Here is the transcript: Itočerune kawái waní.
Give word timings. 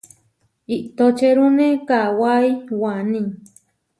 Itočerune 0.77 1.67
kawái 1.87 2.47
waní. 2.81 3.21